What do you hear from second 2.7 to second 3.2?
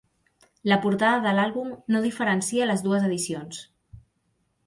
les dues